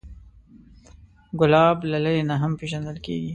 ګلاب 1.39 1.77
له 1.91 1.97
لرې 2.03 2.21
نه 2.29 2.35
هم 2.41 2.51
پیژندل 2.59 2.97
کېږي. 3.05 3.29